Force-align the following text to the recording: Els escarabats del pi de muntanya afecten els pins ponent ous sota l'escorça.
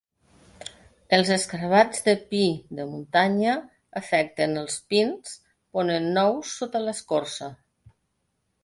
Els 1.17 1.29
escarabats 1.35 2.01
del 2.07 2.17
pi 2.31 2.41
de 2.79 2.87
muntanya 2.95 3.53
afecten 4.03 4.59
els 4.65 4.79
pins 4.95 5.37
ponent 5.79 6.11
ous 6.27 6.57
sota 6.63 6.87
l'escorça. 6.89 7.57